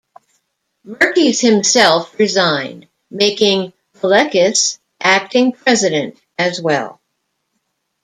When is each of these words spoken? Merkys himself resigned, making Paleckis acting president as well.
Merkys 0.83 1.41
himself 1.41 2.17
resigned, 2.17 2.87
making 3.11 3.71
Paleckis 3.99 4.79
acting 4.99 5.51
president 5.51 6.17
as 6.39 6.59
well. 6.59 6.99